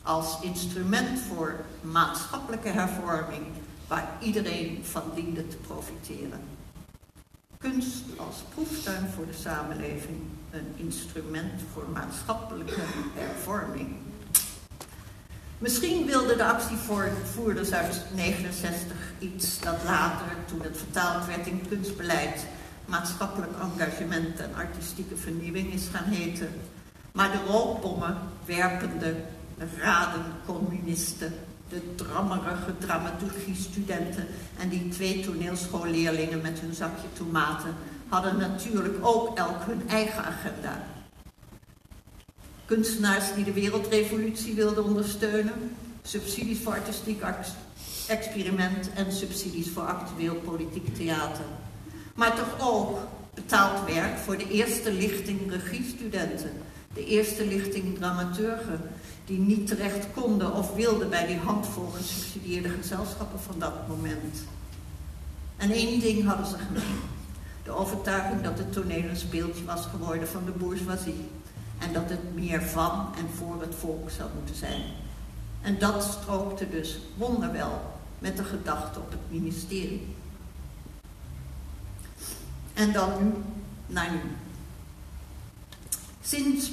[0.02, 3.46] Als instrument voor maatschappelijke hervorming
[3.88, 6.40] waar iedereen van diende te profiteren.
[7.58, 10.18] Kunst als proeftuin voor de samenleving,
[10.52, 12.82] een instrument voor maatschappelijke
[13.16, 13.96] hervorming.
[15.58, 22.46] Misschien wilden de actievoerders uit 69 iets dat later, toen het vertaald werd in kunstbeleid,
[22.88, 26.50] maatschappelijk engagement en artistieke vernieuwing is gaan heten.
[27.12, 29.16] Maar de rookbommen werpende
[29.78, 31.34] raden communisten,
[31.70, 37.76] de drammerige dramaturgie-studenten en die twee toneelschoolleerlingen met hun zakje tomaten
[38.08, 40.84] hadden natuurlijk ook elk hun eigen agenda.
[42.66, 47.24] Kunstenaars die de wereldrevolutie wilden ondersteunen, subsidies voor artistiek
[48.08, 51.46] experiment en subsidies voor actueel politiek theater.
[52.18, 52.98] Maar toch ook
[53.34, 56.52] betaald werk voor de eerste lichting regiestudenten,
[56.94, 58.82] de eerste lichting dramaturgen,
[59.26, 64.44] die niet terecht konden of wilden bij die handvol gesubsidieerde gezelschappen van dat moment.
[65.58, 67.00] En één ding hadden ze gemeen.
[67.64, 71.30] De overtuiging dat het toneel een speeltje was geworden van de bourgeoisie.
[71.78, 74.82] En dat het meer van en voor het volk zou moeten zijn.
[75.62, 77.82] En dat strookte dus wonderwel
[78.20, 80.16] met de gedachte op het ministerie.
[82.78, 83.34] En dan
[83.88, 84.20] naar nu.
[86.22, 86.72] Sinds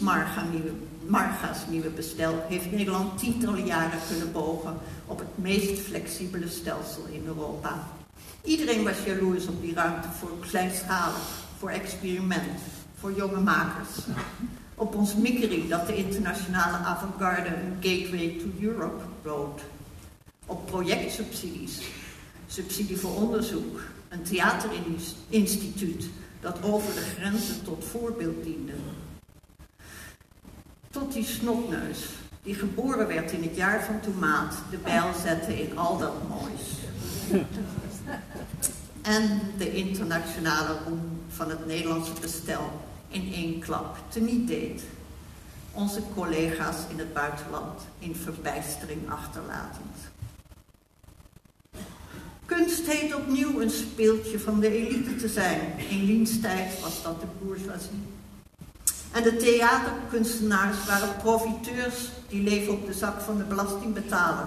[1.07, 4.77] Marga's nieuwe bestel heeft Nederland tientallen jaren kunnen bogen
[5.07, 7.89] op het meest flexibele stelsel in Europa.
[8.43, 12.61] Iedereen was jaloers op die ruimte voor kleinschalig, voor experiment,
[12.99, 13.91] voor jonge makers.
[14.75, 19.61] op ons mikkerie dat de internationale avant-garde een gateway to Europe bood.
[20.47, 21.81] Op projectsubsidies,
[22.47, 23.81] subsidie voor onderzoek,
[24.15, 26.09] een theaterinstituut
[26.41, 28.73] dat over de grenzen tot voorbeeld diende.
[30.91, 32.09] Tot die snotneus,
[32.43, 36.63] die geboren werd in het jaar van tomaat, de bijl zette in al dat moois.
[39.03, 44.83] En de internationale roem van het Nederlandse bestel in één klap teniet deed.
[45.73, 49.97] Onze collega's in het buitenland in verbijstering achterlatend.
[52.47, 55.61] Kunst heet opnieuw een speeltje van de elite te zijn.
[55.89, 58.03] In Liens tijd was dat de bourgeoisie.
[59.13, 64.47] En de theaterkunstenaars waren profiteurs die leven op de zak van de belastingbetaler,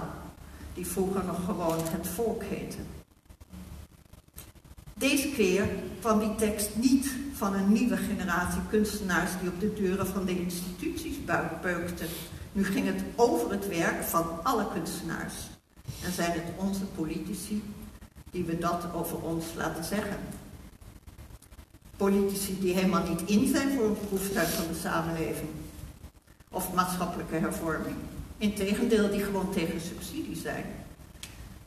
[0.74, 2.76] die vroeger nog gewoon het volk heette.
[4.94, 5.68] Deze keer
[6.00, 10.40] kwam die tekst niet van een nieuwe generatie kunstenaars die op de deuren van de
[10.40, 11.24] instituties
[11.62, 12.08] beukten.
[12.52, 15.34] Nu ging het over het werk van alle kunstenaars.
[16.04, 17.62] En zijn het onze politici
[18.30, 20.18] die we dat over ons laten zeggen.
[21.96, 25.50] Politici die helemaal niet in zijn voor een proeftuin van de samenleving.
[26.50, 27.96] Of maatschappelijke hervorming.
[28.38, 30.64] Integendeel, die gewoon tegen subsidie zijn.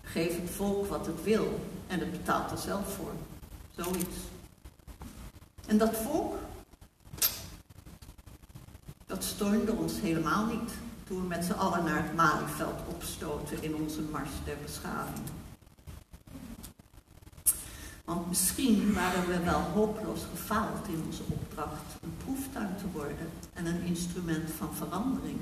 [0.02, 3.12] Geef het volk wat het wil en het betaalt er zelf voor.
[3.76, 4.18] Zoiets.
[5.68, 6.36] En dat volk,
[9.06, 10.72] dat steunde ons helemaal niet
[11.08, 15.41] toen we met z'n allen naar het Malieveld opstoten in onze mars der beschaving.
[18.12, 23.66] Want misschien waren we wel hopeloos gefaald in onze opdracht een proeftuin te worden en
[23.66, 25.40] een instrument van verandering.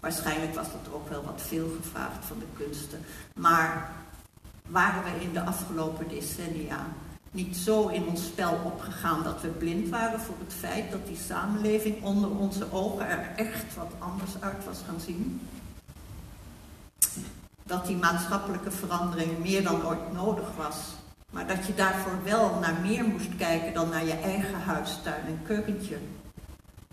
[0.00, 3.00] Waarschijnlijk was dat ook wel wat veel gevraagd van de kunsten.
[3.34, 3.92] Maar
[4.66, 6.86] waren we in de afgelopen decennia
[7.30, 11.16] niet zo in ons spel opgegaan dat we blind waren voor het feit dat die
[11.16, 15.40] samenleving onder onze ogen er echt wat anders uit was gaan zien?
[17.68, 20.76] Dat die maatschappelijke verandering meer dan ooit nodig was,
[21.30, 25.40] maar dat je daarvoor wel naar meer moest kijken dan naar je eigen huistuin en
[25.46, 25.98] keukentje.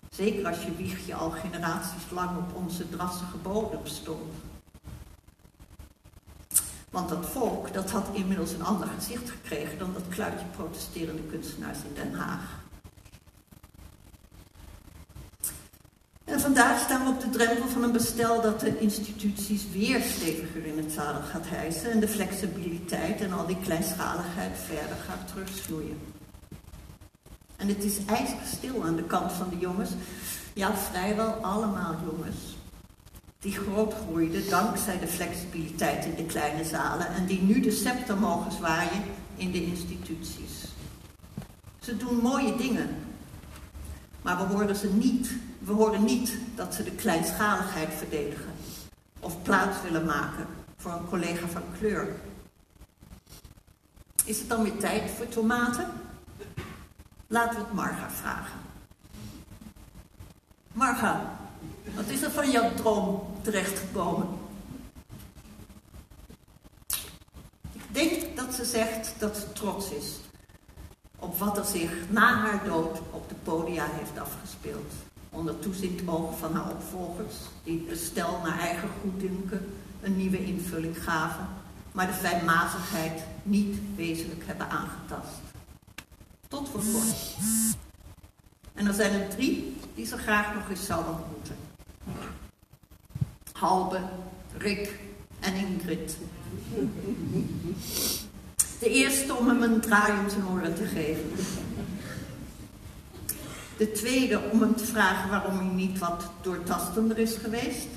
[0.09, 4.34] Zeker als je wiegje al generaties lang op onze drassige bodem stond.
[6.89, 11.80] Want dat volk dat had inmiddels een ander gezicht gekregen dan dat kluitje protesterende kunstenaars
[11.88, 12.64] in Den Haag.
[16.26, 20.65] En vandaag staan we op de drempel van een bestel dat de instituties weer steviger
[20.65, 25.99] in het zadel gaat hijsen en de flexibiliteit en al die kleinschaligheid verder gaat terugvloeien.
[27.55, 29.89] En het is ijzerstil aan de kant van de jongens,
[30.53, 32.57] ja vrijwel allemaal jongens,
[33.39, 38.17] die groot groeiden dankzij de flexibiliteit in de kleine zalen en die nu de scepter
[38.17, 39.03] mogen zwaaien
[39.36, 40.63] in de instituties.
[41.80, 42.89] Ze doen mooie dingen,
[44.26, 45.36] maar we horen ze niet.
[45.59, 48.53] We horen niet dat ze de kleinschaligheid verdedigen
[49.19, 50.45] of plaats willen maken
[50.78, 52.15] voor een collega van kleur.
[54.26, 55.88] Is het dan weer tijd voor tomaten?
[57.28, 58.59] Laten we het Marga vragen.
[60.73, 61.38] Marga,
[61.95, 64.28] wat is er van jouw droom terechtgekomen?
[67.71, 70.24] Ik denk dat ze zegt dat ze trots is
[71.26, 74.93] op wat er zich na haar dood op de podia heeft afgespeeld.
[75.30, 79.65] Onder toezicht ogen van haar opvolgers, die het bestel naar eigen goeddunken
[80.01, 81.47] een nieuwe invulling gaven,
[81.91, 85.39] maar de fijnmazigheid niet wezenlijk hebben aangetast.
[86.47, 87.36] Tot voor kort.
[88.73, 91.55] En er zijn er drie die ze graag nog eens zouden ontmoeten.
[93.51, 93.99] Halbe,
[94.57, 94.99] Rick
[95.39, 96.17] en Ingrid.
[98.80, 101.32] De eerste om hem een draai om zijn oren te geven.
[103.78, 107.88] De tweede om hem te vragen waarom hij niet wat doortastender is geweest.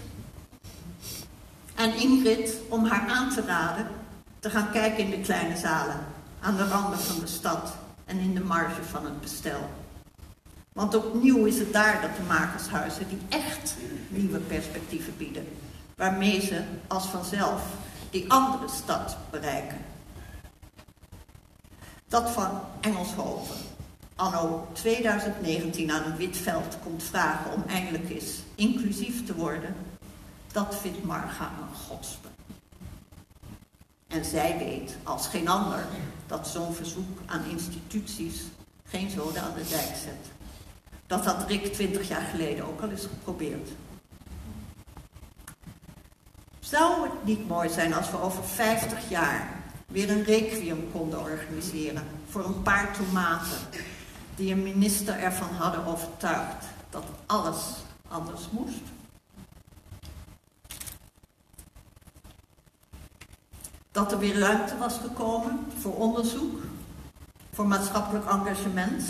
[1.75, 3.87] En Ingrid om haar aan te raden
[4.41, 6.07] te gaan kijken in de kleine zalen
[6.41, 7.75] aan de randen van de stad
[8.05, 9.71] en in de marge van het bestel.
[10.73, 13.77] Want opnieuw is het daar dat de makershuizen die echt
[14.09, 15.49] nieuwe perspectieven bieden,
[15.97, 17.63] waarmee ze als vanzelf
[18.11, 19.79] die andere stad bereiken.
[22.09, 23.57] Dat van Engelshoven,
[24.15, 29.75] anno 2019 aan een wit veld komt vragen om eindelijk eens inclusief te worden,
[30.53, 32.29] dat vindt Marga een godspe.
[34.07, 35.87] En zij weet als geen ander
[36.27, 38.43] dat zo'n verzoek aan instituties
[38.85, 40.33] geen zoden aan de dijk zet.
[41.07, 43.69] Dat had Rick twintig jaar geleden ook al eens geprobeerd.
[46.61, 49.58] Zou het niet mooi zijn als we over 50 jaar
[49.93, 53.59] weer een requiem konden organiseren voor een paar tomaten
[54.37, 57.75] die een minister ervan hadden overtuigd dat alles
[58.09, 58.83] anders moest?
[63.91, 66.61] Dat er weer ruimte was gekomen voor onderzoek,
[67.53, 69.05] voor maatschappelijk engagement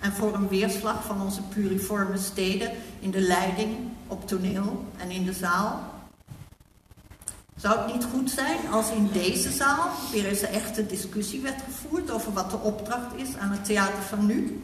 [0.00, 5.24] en voor een weerslag van onze pluriforme steden in de leiding, op toneel en in
[5.24, 5.97] de zaal.
[7.60, 11.62] Zou het niet goed zijn als in deze zaal weer eens een echte discussie werd
[11.62, 14.62] gevoerd over wat de opdracht is aan het theater van nu?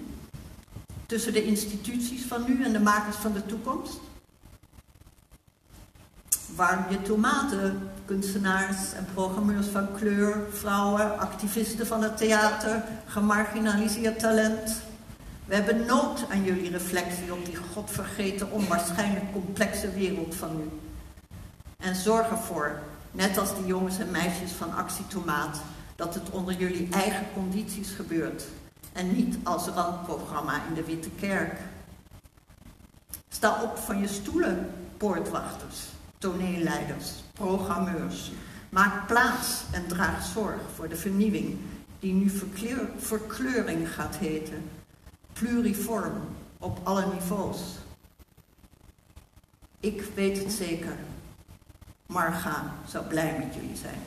[1.07, 4.01] Tussen de instituties van nu en de makers van de toekomst?
[6.55, 14.83] Warm je tomaten, kunstenaars en programmeurs van kleur, vrouwen, activisten van het theater, gemarginaliseerd talent.
[15.45, 20.71] We hebben nood aan jullie reflectie op die godvergeten, onwaarschijnlijk complexe wereld van nu.
[21.85, 22.79] En zorg ervoor,
[23.11, 25.61] net als die jongens en meisjes van Actie Tomaat,
[25.97, 28.45] dat het onder jullie eigen condities gebeurt.
[28.93, 31.59] En niet als randprogramma in de Witte Kerk.
[33.29, 35.79] Sta op van je stoelen, poortwachters,
[36.19, 38.33] toneelleiders, programmeurs.
[38.69, 41.59] Maak plaats en draag zorg voor de vernieuwing
[41.99, 44.71] die nu verkleur, verkleuring gaat heten.
[45.33, 46.15] Pluriform
[46.59, 47.61] op alle niveaus.
[49.81, 50.97] Ik weet het zeker.
[52.07, 54.03] Marga zou blij met jullie zijn.